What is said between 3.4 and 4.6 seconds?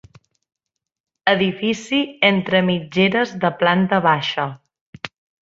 de planta baixa.